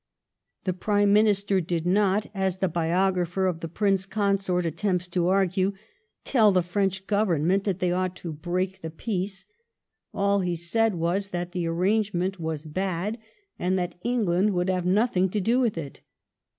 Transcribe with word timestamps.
The 0.63 0.73
Prime 0.73 1.13
Minister 1.13 1.61
did 1.61 1.83
not^ 1.85 2.25
as 2.33 2.57
the 2.57 2.67
biographer 2.67 3.45
of 3.45 3.59
the 3.59 3.67
Prince 3.67 4.07
Consort 4.07 4.65
attempts 4.65 5.07
to 5.09 5.27
argue, 5.27 5.73
tell 6.23 6.51
the 6.51 6.63
French 6.63 7.05
Government 7.05 7.65
that 7.65 7.77
they 7.77 7.91
ought 7.91 8.15
to 8.15 8.33
break 8.33 8.81
the 8.81 8.89
peace; 8.89 9.45
all 10.11 10.39
he 10.39 10.55
said 10.55 10.95
was 10.95 11.29
that 11.29 11.51
the 11.51 11.67
arrangement 11.67 12.39
was 12.39 12.65
bad, 12.65 13.19
and 13.59 13.77
that£ngland 13.77 14.53
would 14.53 14.69
have 14.71 14.87
nothing 14.87 15.29
to 15.29 15.39
do 15.39 15.59
with 15.59 15.77
it. 15.77 16.01